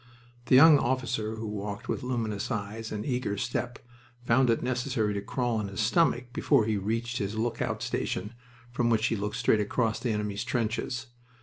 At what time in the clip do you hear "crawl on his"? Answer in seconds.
5.21-5.79